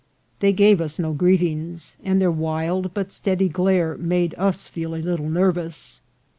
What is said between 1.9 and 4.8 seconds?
and their wild but steady glare made us